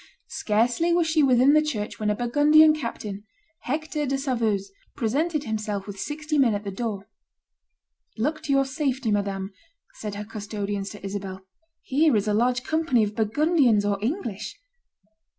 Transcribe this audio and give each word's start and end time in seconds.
Scarcely 0.29 0.91
was 0.93 1.05
she 1.05 1.21
within 1.21 1.53
the 1.53 1.61
church 1.61 1.99
when 1.99 2.09
a 2.09 2.15
Burgundian 2.15 2.73
captain, 2.73 3.23
Hector 3.59 4.07
de 4.07 4.17
Saveuse, 4.17 4.71
presented 4.95 5.43
himself 5.43 5.85
with 5.85 5.99
sixty 5.99 6.39
men 6.39 6.55
at 6.55 6.63
the 6.63 6.71
door. 6.71 7.07
"Look 8.17 8.41
to 8.45 8.51
your 8.51 8.65
safety, 8.65 9.11
madame," 9.11 9.51
said 9.99 10.15
her 10.15 10.25
custodians 10.25 10.89
to 10.89 11.05
Isabel; 11.05 11.45
"here 11.83 12.15
is 12.15 12.27
a 12.27 12.33
large 12.33 12.63
company 12.63 13.03
of 13.03 13.15
Burgundians 13.15 13.85
or 13.85 14.03
English." 14.03 14.57